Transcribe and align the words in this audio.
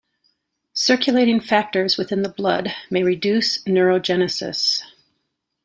Circulating 0.73 1.39
factors 1.39 1.95
within 1.95 2.23
the 2.23 2.29
blood 2.29 2.73
may 2.89 3.03
reduce 3.03 3.61
neurogenesis. 3.65 4.81